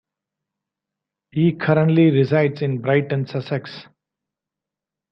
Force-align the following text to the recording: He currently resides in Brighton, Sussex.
He 1.29 1.51
currently 1.51 2.09
resides 2.09 2.63
in 2.63 2.81
Brighton, 2.81 3.27
Sussex. 3.27 3.85